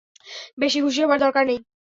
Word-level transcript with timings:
বেশি 0.57 0.79
খুশি 0.85 0.99
হবার 1.03 1.19
দরকার 1.21 1.43
নেই। 1.47 1.59